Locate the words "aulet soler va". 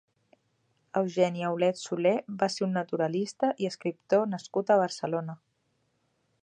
1.49-2.49